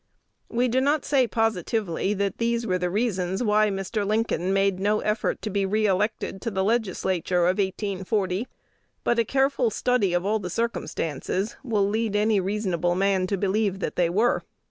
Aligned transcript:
We 0.49 0.67
do 0.67 0.81
not 0.81 1.05
say 1.05 1.27
positively 1.27 2.15
that 2.15 2.39
these 2.39 2.65
were 2.65 2.79
the 2.79 2.89
reasons 2.89 3.43
why 3.43 3.69
Mr. 3.69 4.03
Lincoln 4.03 4.51
made 4.51 4.79
no 4.79 5.01
effort 5.01 5.43
to 5.43 5.51
be 5.51 5.63
re 5.63 5.85
elected 5.85 6.41
to 6.41 6.49
the 6.49 6.63
Legislature 6.63 7.43
of 7.45 7.59
1840; 7.59 8.47
but 9.03 9.19
a 9.19 9.23
careful 9.23 9.69
study 9.69 10.13
of 10.15 10.25
all 10.25 10.39
the 10.39 10.49
circumstances 10.49 11.55
will 11.63 11.87
lead 11.87 12.15
any 12.15 12.39
reasonable 12.39 12.95
man 12.95 13.27
to 13.27 13.37
believe 13.37 13.77
that 13.77 13.95
they 13.95 14.09
were. 14.09 14.41